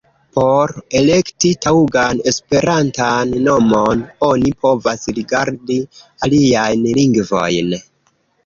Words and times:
Por 0.35 0.71
elekti 0.99 1.51
taŭgan 1.65 2.21
esperantan 2.31 3.35
nomon, 3.49 4.03
oni 4.31 4.55
povas 4.65 5.07
rigardi 5.19 5.79
aliajn 6.29 6.89
lingvojn. 7.01 7.75